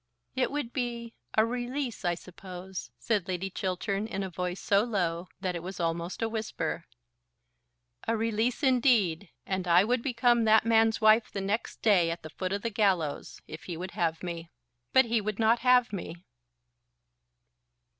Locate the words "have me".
13.91-14.49, 15.59-16.15